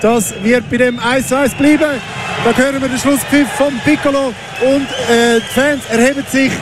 Das 0.00 0.32
wird 0.42 0.70
bei 0.70 0.76
dem 0.76 0.98
1-1 1.00 1.56
bleiben. 1.56 2.00
Da 2.44 2.56
hören 2.56 2.80
wir 2.80 2.88
den 2.88 2.98
Schlusspfiff 2.98 3.48
von 3.56 3.78
Piccolo 3.84 4.32
und 4.60 4.86
äh, 5.10 5.40
die 5.40 5.54
Fans 5.54 5.82
erheben 5.90 6.24
sich 6.30 6.52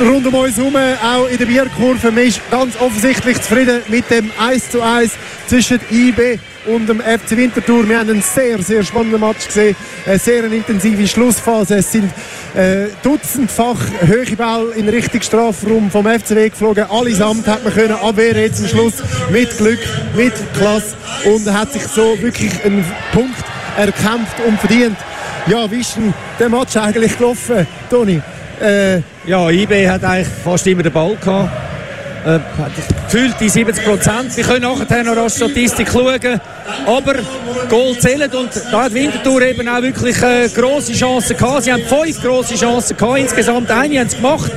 rund 0.00 0.26
um 0.26 0.34
uns 0.34 0.56
herum, 0.56 0.74
auch 0.76 1.26
in 1.28 1.36
der 1.36 1.44
Bierkurve. 1.44 2.10
Man 2.10 2.24
ist 2.24 2.40
ganz 2.50 2.80
offensichtlich 2.80 3.40
zufrieden 3.42 3.82
mit 3.88 4.08
dem 4.10 4.30
1-1 4.30 5.10
zwischen 5.46 5.80
IB 5.90 6.38
und 6.66 6.88
dem 6.88 7.00
FC 7.00 7.36
Winterthur. 7.36 7.86
Wir 7.86 7.98
haben 7.98 8.08
einen 8.08 8.22
sehr, 8.22 8.62
sehr 8.62 8.82
spannenden 8.82 9.20
Match 9.20 9.46
gesehen, 9.46 9.76
eine 10.06 10.18
sehr 10.18 10.44
intensive 10.44 11.06
Schlussphase. 11.06 11.76
Es 11.76 11.92
sind 11.92 12.10
äh, 12.54 12.88
dutzendfach 13.02 13.78
hohe 14.06 14.36
Ball 14.36 14.68
in 14.76 14.88
Richtung 14.88 15.22
Strafraum 15.22 15.90
vom 15.90 16.06
FCW 16.06 16.50
geflogen. 16.50 16.84
Allesamt 16.90 17.46
hat 17.46 17.64
man 17.64 17.72
können 17.72 17.94
abwehren 17.94 18.42
jetzt 18.42 18.60
am 18.60 18.68
Schluss 18.68 18.94
mit 19.30 19.56
Glück, 19.56 19.80
mit 20.16 20.32
Klasse 20.54 20.96
und 21.24 21.50
hat 21.52 21.72
sich 21.72 21.86
so 21.86 22.20
wirklich 22.20 22.52
einen 22.64 22.84
Punkt 23.12 23.44
erkämpft 23.76 24.38
und 24.46 24.58
verdient. 24.58 24.96
Ja, 25.46 25.70
wie 25.70 25.80
ist 25.80 25.96
denn 25.96 26.14
der 26.38 26.48
Match 26.48 26.76
eigentlich 26.76 27.16
gelaufen, 27.16 27.66
Toni? 27.90 28.20
Äh, 28.60 29.00
ja, 29.26 29.50
IB 29.50 29.88
hat 29.88 30.04
eigentlich 30.04 30.28
fast 30.44 30.66
immer 30.66 30.82
den 30.82 30.92
Ball 30.92 31.16
gehabt. 31.16 31.50
Äh, 32.24 32.38
gefühlt 33.06 33.34
die 33.40 33.48
70 33.48 33.84
Prozent. 33.84 34.36
Wir 34.36 34.44
können 34.44 34.62
nachher 34.62 35.02
noch 35.02 35.16
als 35.16 35.36
Statistik 35.36 35.88
schauen. 35.90 36.40
Aber 36.86 37.14
Goal 37.68 37.98
zählt 37.98 38.34
und 38.34 38.50
da 38.70 38.84
hat 38.84 38.94
Winterthur 38.94 39.42
eben 39.42 39.68
auch 39.68 39.82
wirklich 39.82 40.20
äh, 40.22 40.48
grosse 40.48 40.92
Chancen 40.92 41.36
gehabt. 41.36 41.64
Sie 41.64 41.72
haben 41.72 41.82
fünf 41.82 42.22
grosse 42.22 42.54
Chancen 42.54 42.96
gehabt. 42.96 43.18
Insgesamt 43.18 43.70
eine 43.70 44.00
haben 44.00 44.08
sie 44.08 44.16
gemacht. 44.16 44.50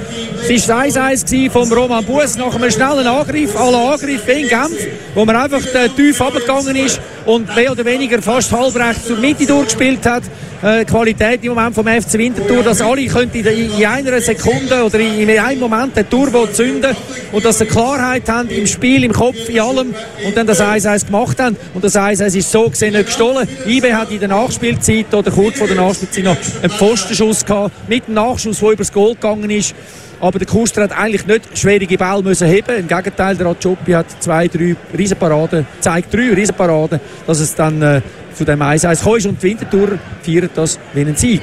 Es 0.48 0.70
war 0.70 0.84
1-1 0.84 1.50
vom 1.50 1.72
Roman 1.72 2.06
Bus 2.06 2.38
nach 2.38 2.54
einem 2.54 2.70
schnellen 2.70 3.08
Angriff, 3.08 3.56
alle 3.60 3.78
Angriff 3.78 4.28
in 4.28 4.48
Genf, 4.48 4.88
wo 5.16 5.26
man 5.26 5.36
einfach 5.36 5.66
äh, 5.74 5.90
tief 5.90 6.22
abgegangen 6.22 6.76
ist 6.76 7.00
und 7.26 7.54
mehr 7.56 7.72
oder 7.72 7.84
weniger 7.84 8.22
fast 8.22 8.52
halbrechts 8.52 9.08
zur 9.08 9.18
Mitte 9.18 9.48
durchgespielt 9.48 10.06
hat. 10.06 10.24
Äh, 10.62 10.86
Qualität 10.86 11.44
im 11.44 11.54
Moment 11.54 11.76
vom 11.76 11.86
FC 11.86 12.14
Winterthur, 12.14 12.64
dass 12.64 12.82
alle 12.82 13.06
könnten 13.06 13.46
in, 13.46 13.86
einer 13.86 14.22
Sekunde 14.22 14.84
oder 14.84 15.00
in, 15.00 15.30
einem 15.30 15.60
Moment 15.60 15.96
den 15.98 16.10
Turbo 16.10 16.48
zünden 16.48 16.96
und 17.32 17.44
dass 17.44 17.60
sie 17.60 17.66
Klarheit 17.66 18.28
haben 18.30 18.50
im 18.50 18.66
Spiel, 18.66 19.04
im 19.04 19.12
Kopf, 19.12 19.50
in 19.50 19.60
allem 19.60 19.94
und 20.26 20.38
dann 20.38 20.48
das 20.48 20.62
1-1 20.62 21.08
gemacht 21.08 21.40
haben. 21.40 21.58
Und 21.74 21.84
das 21.84 21.95
1-1 21.96 22.38
ist 22.38 22.52
so 22.52 22.70
gesehen 22.70 22.94
nicht 22.94 23.06
gestohlen. 23.08 23.48
IB 23.66 23.94
hat 23.94 24.12
in 24.12 24.20
der 24.20 24.30
Nachspielzeit 24.30 25.14
oder 25.14 25.32
kurz 25.32 25.58
vor 25.58 25.68
der 25.68 25.78
Nachspielzeit 25.78 26.24
noch 26.24 26.38
einen 26.62 26.72
Pfostenschuss 26.72 27.46
gehabt, 27.46 27.90
mit 27.90 28.06
einem 28.06 28.16
Nachschuss, 28.16 28.60
der 28.60 28.72
übers 28.72 28.92
Goal 28.92 29.14
gegangen 29.16 29.50
ist. 29.50 29.76
Aber 30.20 30.40
der 30.40 30.48
Kuster 30.48 30.84
hat 30.84 30.98
eigentlich 30.98 31.26
nicht 31.28 31.58
schwierige 31.58 31.98
Bälle 31.98 32.24
müssen 32.24 32.48
heben. 32.48 32.78
Im 32.78 32.88
Gegenteil, 32.88 33.36
der 33.36 33.48
Rajopi 33.48 33.92
hat 33.92 34.06
zwei, 34.20 34.48
drei 34.48 34.76
Riesenparaden, 34.98 35.68
zeigt 35.80 36.14
drei 36.14 36.34
Riesenparaden, 36.34 37.00
dass 37.28 37.40
es 37.40 37.54
dann 37.54 37.82
äh, 37.82 38.02
zu 38.34 38.46
dem 38.46 38.62
1-1 38.62 39.04
kommt. 39.04 39.26
Und 39.26 39.44
die 39.44 39.48
Wintertour 39.48 40.00
feiert 40.22 40.52
das 40.56 40.80
wie 40.94 41.02
einen 41.02 41.16
Sieg. 41.16 41.42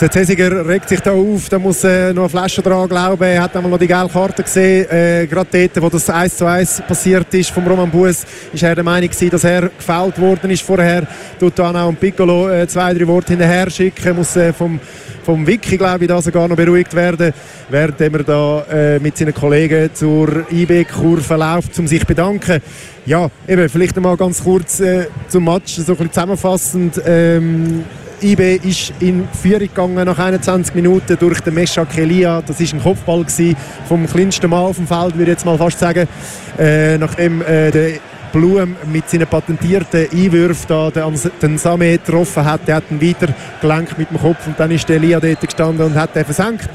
Der 0.00 0.10
Cesiger 0.10 0.66
regt 0.66 0.88
sich 0.88 1.00
da 1.00 1.12
auf, 1.12 1.50
da 1.50 1.58
muss 1.58 1.84
äh, 1.84 2.14
noch 2.14 2.22
eine 2.22 2.30
Flasche 2.30 2.62
dran 2.62 2.88
glauben. 2.88 3.22
Er 3.22 3.42
hat 3.42 3.54
einmal 3.54 3.70
noch 3.70 3.78
die 3.78 3.86
gelbe 3.86 4.08
Karte 4.08 4.42
gesehen. 4.42 4.88
Äh, 4.90 5.26
Gerade 5.26 5.68
dort, 5.68 5.82
wo 5.82 5.90
das 5.90 6.08
1 6.08 6.38
zu 6.38 6.46
1 6.46 6.84
passiert 6.88 7.34
ist 7.34 7.50
vom 7.50 7.66
Roman 7.66 7.90
Buß, 7.90 8.24
ist 8.50 8.62
er 8.62 8.74
der 8.74 8.82
Meinung 8.82 9.10
gewesen, 9.10 9.28
dass 9.28 9.44
er 9.44 9.68
gefällt 9.68 10.18
worden 10.18 10.50
ist 10.50 10.62
vorher. 10.62 11.06
Tut 11.38 11.58
dann 11.58 11.76
auch 11.76 11.92
Piccolo 12.00 12.48
äh, 12.48 12.66
zwei, 12.66 12.94
drei 12.94 13.06
Worte 13.06 13.34
hinterher 13.34 13.68
schicken, 13.68 14.16
muss 14.16 14.34
äh, 14.36 14.54
vom 14.54 14.80
vom 15.22 15.46
Wiki, 15.46 15.76
glaube 15.76 16.04
ich, 16.04 16.08
da 16.08 16.20
sogar 16.22 16.48
noch 16.48 16.56
beruhigt 16.56 16.94
werden, 16.94 17.32
während 17.68 18.00
er 18.00 18.24
da 18.24 18.64
äh, 18.72 18.98
mit 18.98 19.18
seinen 19.18 19.34
Kollegen 19.34 19.90
zur 19.92 20.50
IB-Kurve 20.50 21.36
läuft, 21.36 21.78
um 21.78 21.86
sich 21.86 22.06
bedanken. 22.06 22.62
Ja, 23.04 23.30
eben, 23.46 23.68
vielleicht 23.68 23.96
einmal 23.96 24.16
ganz 24.16 24.42
kurz 24.42 24.80
äh, 24.80 25.08
zum 25.28 25.44
Match, 25.44 25.74
so 25.74 25.92
ein 25.92 25.98
bisschen 25.98 26.12
zusammenfassend. 26.12 27.02
Ähm, 27.04 27.84
IB 28.22 28.60
ist 28.62 28.92
in 29.00 29.28
Führung 29.32 29.60
gegangen 29.60 30.04
nach 30.04 30.18
21 30.18 30.74
Minuten 30.74 31.16
durch 31.18 31.40
den 31.40 31.54
Mesha 31.54 31.84
Kelia. 31.84 32.42
Das 32.46 32.60
ist 32.60 32.74
ein 32.74 32.82
Kopfball 32.82 33.24
vom 33.88 34.06
kleinsten 34.06 34.50
Mal 34.50 34.60
auf 34.60 34.76
dem 34.76 34.86
Feld, 34.86 35.16
würde 35.16 35.22
ich 35.22 35.28
jetzt 35.38 35.46
mal 35.46 35.56
fast 35.56 35.78
sagen. 35.78 36.06
Äh, 36.58 36.98
nachdem 36.98 37.42
äh, 37.42 37.70
der 37.70 37.92
Blum 38.32 38.76
mit 38.92 39.08
seinen 39.08 39.26
patentierten 39.26 40.08
Einwürfen 40.12 40.66
da 40.68 40.90
den, 40.90 41.20
den 41.42 41.58
Same 41.58 41.92
getroffen 41.92 42.44
hat. 42.44 42.66
Der 42.66 42.76
hat 42.76 42.84
ihn 42.90 43.00
weiter 43.00 43.32
gelenkt 43.60 43.98
mit 43.98 44.10
dem 44.10 44.18
Kopf 44.18 44.46
und 44.46 44.58
dann 44.58 44.70
ist 44.70 44.88
der 44.88 44.96
Elia 44.96 45.18
dort 45.18 45.40
gestanden 45.40 45.86
und 45.86 45.94
hat 45.94 46.14
den 46.14 46.24
versenkt. 46.24 46.68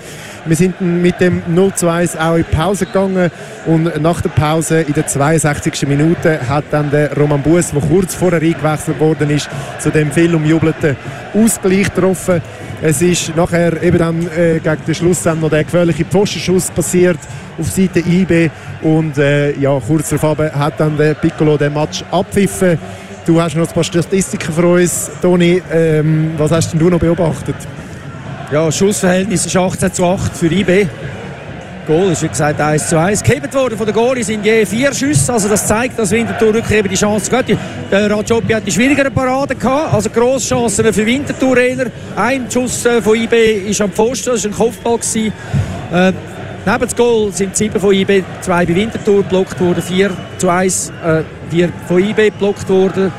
Wir 0.48 0.56
sind 0.56 0.80
mit 0.80 1.20
dem 1.22 1.42
0 1.48 1.74
zu 1.74 1.90
1 1.90 2.18
auch 2.18 2.36
in 2.36 2.46
Pause 2.46 2.86
gegangen 2.86 3.32
und 3.66 4.00
nach 4.00 4.22
der 4.22 4.30
Pause 4.30 4.82
in 4.82 4.94
der 4.94 5.08
62. 5.08 5.88
Minute 5.88 6.48
hat 6.48 6.66
dann 6.70 6.92
der 6.92 7.18
Roman 7.18 7.42
Bus, 7.42 7.72
der 7.72 7.82
kurz 7.82 8.14
vorher 8.14 8.40
eingewechselt 8.40 9.00
worden 9.00 9.32
ist, 9.32 9.50
zu 9.80 9.90
dem 9.90 10.12
viel 10.12 10.36
umjubelten 10.36 10.96
Ausgleich 11.34 11.92
getroffen. 11.92 12.44
Es 12.80 13.02
ist 13.02 13.36
nachher 13.36 13.82
eben 13.82 13.98
dann 13.98 14.28
äh, 14.38 14.60
gegen 14.60 14.86
den 14.86 14.94
Schluss 14.94 15.24
dann 15.24 15.40
noch 15.40 15.50
der 15.50 15.64
gefährliche 15.64 16.06
Pfostenschuss 16.06 16.70
passiert 16.70 17.18
auf 17.58 17.72
Seite 17.72 18.02
IB 18.02 18.52
und 18.84 19.18
äh, 19.18 19.58
ja, 19.58 19.80
kurz 19.80 20.10
darauf 20.10 20.38
hat 20.38 20.80
dann 20.80 20.96
der 20.96 21.16
Piccolo 21.16 21.58
den 21.58 21.74
Match 21.74 22.04
abpfiffen. 22.12 22.78
Du 23.26 23.42
hast 23.42 23.56
noch 23.56 23.68
ein 23.68 23.74
paar 23.74 23.84
Statistiken 23.84 24.54
für 24.54 24.68
uns, 24.68 25.10
Toni. 25.24 25.60
Ähm, 25.72 26.34
was 26.38 26.52
hast 26.52 26.72
denn 26.72 26.80
du 26.80 26.92
noch 26.92 27.00
beobachtet? 27.00 27.56
Ja, 28.52 28.72
Schussverhältnis 28.72 29.48
ist 29.48 29.58
18 29.58 29.92
zu 29.92 30.06
8 30.06 30.38
für 30.38 30.46
IB. 30.46 30.88
Goal 31.88 32.12
ist 32.12 32.22
wie 32.22 32.28
gesagt 32.28 32.62
1 32.62 32.90
zu 32.90 33.00
1. 33.00 33.24
Gehebt 33.24 33.52
worden 33.56 33.76
von 33.76 33.88
der 33.88 33.94
Goalie 33.94 34.24
sind 34.24 34.46
je 34.46 34.66
vier 34.66 34.94
Schüsse. 34.94 35.34
Also 35.34 35.50
das 35.50 35.66
zeigt, 35.66 35.98
dass 35.98 36.12
Winterthur 36.12 36.54
wirklich 36.54 36.78
eben 36.78 36.90
die 36.90 36.96
Chance 36.96 37.36
hat. 37.36 37.46
Der 37.92 38.12
Rajopi 38.12 38.54
hat 38.54 38.68
die 38.68 38.72
schwierigeren 38.72 39.12
Paraden 39.12 39.58
gehabt. 39.58 39.94
Also 39.94 40.12
grosse 40.12 40.50
Chancen 40.50 40.94
für 40.94 41.06
Winterthur. 41.06 41.58
Ein 42.16 42.46
Schuss 42.52 42.86
äh, 42.86 43.02
von 43.02 43.16
IB 43.16 43.70
ist 43.70 43.82
am 43.82 43.92
Pfosten. 43.92 44.32
Das 44.34 44.44
war 44.44 44.52
ein 44.52 44.56
Kopfball. 44.56 45.00
Äh, 45.92 46.14
neben 46.66 46.88
dem 46.88 46.96
Goal 46.96 47.32
sind 47.32 47.58
sieben 47.58 47.80
von 47.80 47.94
IB, 47.94 48.24
zwei 48.42 48.66
bei 48.66 48.76
Winterthur 48.76 49.24
geblockt 49.24 49.60
worden. 49.60 49.82
Vier 49.82 50.12
zu 50.38 50.50
1, 50.50 50.92
äh, 51.04 51.24
vier 51.50 51.70
von 51.88 52.00
IB 52.00 52.30
geblockt 52.30 52.70
worden 52.70 53.12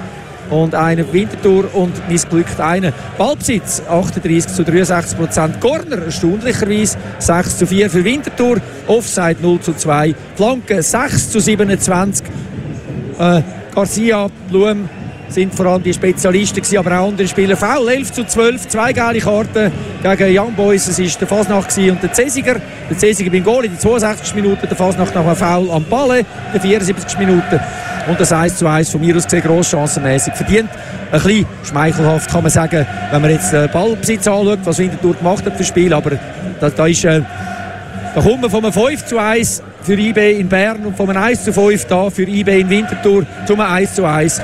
und 0.51 0.75
einer 0.75 1.13
Winterthur 1.13 1.75
und 1.75 1.93
missglückt 2.09 2.61
einer. 2.61 2.93
Ballbesitz 3.19 3.83
38 3.89 4.53
zu 4.53 4.65
63 4.65 5.19
Prozent. 5.19 5.61
Corner 5.61 5.99
erstaunlicherweise 6.05 6.99
6 7.19 7.59
zu 7.59 7.67
4 7.67 7.91
für 7.91 8.05
Winterthur. 8.05 8.59
Offside 8.87 9.37
0 9.41 9.61
zu 9.61 9.75
2. 9.75 10.15
Flanke 10.35 10.83
6 10.83 11.31
zu 11.31 11.41
27. 11.41 12.27
Äh, 13.19 13.43
Garcia, 13.75 14.29
Blum 14.49 14.89
sind 15.29 15.55
vor 15.55 15.67
allem 15.67 15.83
die 15.83 15.93
Spezialisten 15.93 16.57
gewesen, 16.57 16.79
aber 16.79 16.99
auch 16.99 17.09
andere 17.09 17.27
Spieler. 17.29 17.57
Foul 17.57 17.89
11 17.89 18.13
zu 18.13 18.25
12, 18.25 18.69
zwei 18.69 18.93
geile 18.93 19.19
Karten 19.19 19.73
gegen 20.03 20.39
Young 20.39 20.55
Boys. 20.55 20.87
Es 20.87 20.99
ist 20.99 21.21
der 21.21 21.29
Fasnacht 21.29 21.77
und 21.77 22.03
der 22.03 22.13
Cesiger. 22.13 22.57
Der 22.89 22.99
Cesiger 22.99 23.31
beim 23.31 23.45
Goal 23.45 23.65
in 23.65 23.73
der 23.73 23.81
62. 23.81 24.35
Minute, 24.35 24.67
der 24.67 24.77
Fasnacht 24.77 25.15
nach 25.15 25.25
einem 25.25 25.37
Foul 25.37 25.71
am 25.71 25.85
Balle 25.85 26.21
in 26.21 26.27
der 26.53 26.61
74. 26.61 27.19
Minute. 27.19 27.61
Und 28.09 28.21
das 28.21 28.33
1 28.33 28.57
zu 28.57 28.67
1 28.67 28.91
von 28.91 29.01
mir 29.01 29.17
aus 29.17 29.25
gesehen 29.25 29.43
grosschancenmässig 29.43 30.35
verdient. 30.35 30.71
Ein 31.11 31.21
bisschen 31.23 31.47
schmeichelhaft 31.65 32.31
kann 32.31 32.43
man 32.43 32.51
sagen, 32.51 32.87
wenn 33.11 33.23
man 33.23 33.31
jetzt 33.31 33.53
den 33.53 33.69
Ballbesitz 33.71 34.29
anschaut, 34.29 34.61
was 34.65 34.79
Winterthur 34.79 35.15
gemacht 35.15 35.45
hat 35.45 35.53
für 35.55 35.59
das 35.59 35.69
Spiel. 35.69 35.93
Aber 35.93 36.13
da, 36.61 36.71
da 36.71 36.87
ist... 36.87 37.05
Äh, 37.05 37.23
da 38.17 38.23
kommt 38.23 38.41
man 38.41 38.51
von 38.51 38.65
einem 38.65 38.73
5 38.73 39.05
zu 39.05 39.19
1 39.19 39.63
für 39.83 39.93
IB 39.93 40.41
in 40.41 40.49
Bern 40.49 40.87
und 40.87 40.97
von 40.97 41.11
einem 41.11 41.23
1 41.23 41.45
zu 41.45 41.53
5 41.53 41.85
da 41.85 42.09
für 42.09 42.23
IB 42.23 42.61
in 42.61 42.71
Winterthur 42.71 43.27
zum 43.47 43.61
1 43.61 43.95
zu 43.95 44.07
1. 44.07 44.41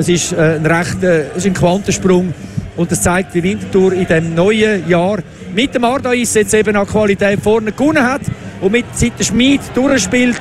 Das 0.00 0.08
ist 0.08 0.32
äh, 0.32 0.56
ein 0.56 0.64
rechter 0.64 1.34
ist 1.36 1.44
ein 1.44 1.52
Quantensprung 1.52 2.32
und 2.74 2.90
das 2.90 3.02
zeigt, 3.02 3.34
wie 3.34 3.42
Winterthur 3.42 3.92
in 3.92 4.06
dem 4.06 4.34
neuen 4.34 4.88
Jahr 4.88 5.18
mit 5.54 5.74
dem 5.74 5.84
Ardais 5.84 6.32
jetzt 6.32 6.54
eben 6.54 6.74
an 6.74 6.86
Qualität 6.86 7.38
vorne 7.38 7.70
gewonnen 7.70 8.02
hat 8.02 8.22
und 8.62 8.72
mit 8.72 8.86
seit 8.94 9.18
der 9.18 9.24
Schmied 9.24 9.60
durchspielt 9.74 10.40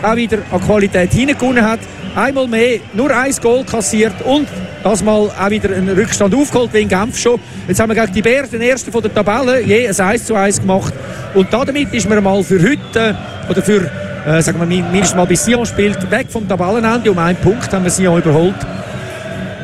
auch 0.00 0.14
wieder 0.14 0.38
an 0.52 0.60
Qualität 0.60 1.12
hingewonnen 1.12 1.64
hat 1.64 1.80
einmal 2.14 2.46
mehr 2.46 2.78
nur 2.92 3.10
ein 3.10 3.34
Goal 3.42 3.64
kassiert 3.64 4.14
und 4.24 4.46
das 4.84 5.02
mal 5.02 5.28
auch 5.28 5.50
wieder 5.50 5.74
einen 5.74 5.88
Rückstand 5.88 6.32
aufgeholt, 6.32 6.72
wie 6.72 6.82
in 6.82 6.88
Genf 6.88 7.18
schon. 7.18 7.40
Jetzt 7.66 7.80
haben 7.80 7.88
wir 7.92 8.00
gegen 8.00 8.14
die 8.14 8.22
Bären 8.22 8.48
den 8.48 8.62
ersten 8.62 8.92
von 8.92 9.02
der 9.02 9.12
Tabelle, 9.12 9.60
je 9.60 9.88
ein 9.88 10.00
1 10.00 10.24
zu 10.24 10.36
1 10.36 10.60
gemacht. 10.60 10.94
Und 11.34 11.52
damit 11.52 11.92
ist 11.92 12.08
man 12.08 12.22
mal 12.22 12.44
für 12.44 12.62
heute, 12.62 13.16
oder 13.48 13.60
für, 13.60 13.90
äh, 14.24 14.40
sagen 14.40 14.60
wir 14.60 14.66
mindestens 14.66 15.16
mal 15.16 15.26
bis 15.26 15.44
Sion 15.44 15.66
spielt, 15.66 16.08
weg 16.12 16.28
vom 16.30 16.48
Tabellenende. 16.48 17.10
Um 17.10 17.18
einen 17.18 17.38
Punkt 17.38 17.72
haben 17.72 17.82
wir 17.82 17.90
Sion 17.90 18.18
überholt. 18.18 18.79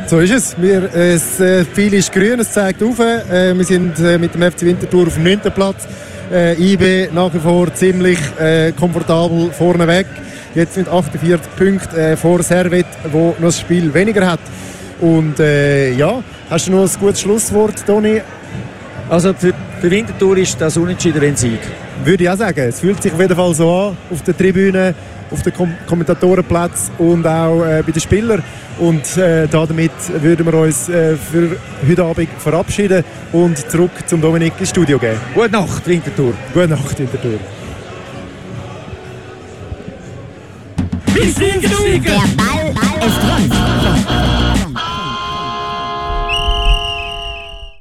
So 0.08 0.20
ist 0.20 0.30
es. 0.30 0.56
Wir, 0.60 0.84
äh, 0.94 1.14
es 1.14 1.40
äh, 1.40 1.64
viel 1.64 1.92
ist 1.94 2.12
grün, 2.12 2.38
es 2.38 2.52
zeigt 2.52 2.80
auf. 2.80 3.00
Äh, 3.00 3.56
wir 3.56 3.64
sind 3.64 3.98
äh, 3.98 4.16
mit 4.18 4.34
dem 4.34 4.42
FC 4.42 4.62
Winterthur 4.62 5.08
auf 5.08 5.14
dem 5.14 5.24
9. 5.24 5.40
Platz. 5.52 5.88
Äh, 6.32 6.54
IB 6.62 7.08
nach 7.12 7.34
wie 7.34 7.40
vor 7.40 7.74
ziemlich 7.74 8.18
äh, 8.38 8.70
komfortabel 8.70 9.50
vorne 9.50 9.88
weg. 9.88 10.06
Jetzt 10.54 10.74
sind 10.74 10.88
48 10.88 11.40
Punkte 11.56 12.00
äh, 12.00 12.16
vor 12.16 12.40
Servet, 12.44 12.86
wo 13.10 13.30
noch 13.40 13.48
das 13.48 13.58
Spiel 13.60 13.92
weniger 13.92 14.30
hat. 14.30 14.40
Und 15.00 15.38
ja, 15.38 16.22
hast 16.48 16.68
du 16.68 16.72
noch 16.72 16.90
ein 16.90 16.98
gutes 16.98 17.20
Schlusswort, 17.20 17.84
Toni? 17.86 18.22
Also 19.10 19.34
für, 19.34 19.52
für 19.78 19.90
Winterthur 19.90 20.38
ist 20.38 20.58
das 20.58 20.78
Unentschieden 20.78 21.22
ein 21.22 21.36
Sieg. 21.36 21.60
Würde 22.04 22.24
ich 22.24 22.30
auch 22.30 22.36
sagen. 22.36 22.60
Es 22.60 22.80
fühlt 22.80 23.02
sich 23.02 23.12
auf 23.12 23.20
jeden 23.20 23.34
Fall 23.34 23.54
so 23.54 23.70
an 23.72 23.96
auf 24.10 24.22
der 24.22 24.36
Tribüne. 24.36 24.94
auf 25.30 25.42
den 25.42 25.52
Kom 25.52 25.74
Kommentatorenplatz 25.86 26.90
und 26.98 27.26
auch 27.26 27.64
äh, 27.64 27.82
bei 27.84 27.92
den 27.92 28.00
Spielern. 28.00 28.42
Und 28.78 29.16
äh, 29.16 29.48
damit 29.48 29.92
würden 30.20 30.46
wir 30.46 30.54
uns 30.54 30.88
äh, 30.88 31.16
für 31.16 31.56
heute 31.88 32.04
Abend 32.04 32.28
verabschieden 32.38 33.04
und 33.32 33.58
zurück 33.58 33.90
zum 34.06 34.20
Dominik 34.20 34.52
ins 34.58 34.70
Studio 34.70 34.98
gehen. 34.98 35.18
Gute 35.34 35.50
Nacht, 35.50 35.86
Winterthur. 35.86 36.34
Gute 36.52 36.68
Nacht, 36.68 36.98
Winterthur. 36.98 37.38
Der 41.16 42.22
Ball 42.36 42.74